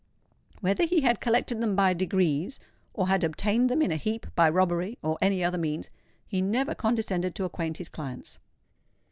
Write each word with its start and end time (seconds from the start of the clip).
Whether 0.61 0.85
he 0.85 1.01
had 1.01 1.21
collected 1.21 1.61
them 1.61 1.75
by 1.75 1.93
degrees, 1.93 2.59
or 2.91 3.07
had 3.07 3.23
obtained 3.23 3.69
them 3.69 3.83
in 3.83 3.91
a 3.91 3.97
heap 3.97 4.25
by 4.33 4.49
robbery, 4.49 4.97
or 5.03 5.15
any 5.21 5.43
other 5.43 5.59
means, 5.59 5.91
he 6.25 6.41
never 6.41 6.73
condescended 6.73 7.35
to 7.35 7.45
acquaint 7.45 7.77
his 7.77 7.87
clients. 7.89 8.39